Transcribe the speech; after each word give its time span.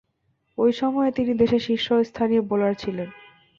ঐ 0.57 0.65
সময়ে 0.71 1.11
তিনি 1.11 1.31
দেশের 1.33 1.61
শীর্ষস্থানীয় 1.61 2.41
বোলার 2.41 2.73
ছিলেন। 2.73 3.09